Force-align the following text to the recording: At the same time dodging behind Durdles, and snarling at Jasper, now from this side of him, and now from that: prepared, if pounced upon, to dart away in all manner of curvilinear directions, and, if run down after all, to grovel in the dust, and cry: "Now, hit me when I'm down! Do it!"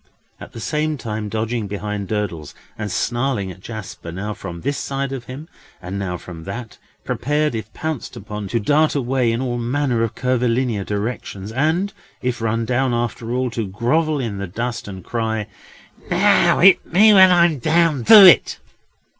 At 0.39 0.53
the 0.53 0.59
same 0.59 0.97
time 0.97 1.29
dodging 1.29 1.67
behind 1.67 2.07
Durdles, 2.07 2.55
and 2.75 2.91
snarling 2.91 3.51
at 3.51 3.59
Jasper, 3.59 4.11
now 4.11 4.33
from 4.33 4.61
this 4.61 4.79
side 4.79 5.11
of 5.11 5.25
him, 5.25 5.47
and 5.79 5.99
now 5.99 6.17
from 6.17 6.43
that: 6.45 6.79
prepared, 7.03 7.53
if 7.53 7.71
pounced 7.75 8.15
upon, 8.15 8.47
to 8.47 8.59
dart 8.59 8.95
away 8.95 9.31
in 9.31 9.43
all 9.43 9.59
manner 9.59 10.01
of 10.01 10.15
curvilinear 10.15 10.83
directions, 10.83 11.51
and, 11.51 11.93
if 12.19 12.41
run 12.41 12.65
down 12.65 12.95
after 12.95 13.31
all, 13.31 13.51
to 13.51 13.67
grovel 13.67 14.19
in 14.19 14.39
the 14.39 14.47
dust, 14.47 14.87
and 14.87 15.03
cry: 15.05 15.45
"Now, 16.09 16.57
hit 16.61 16.83
me 16.83 17.13
when 17.13 17.29
I'm 17.29 17.59
down! 17.59 18.01
Do 18.01 18.25
it!" 18.25 18.57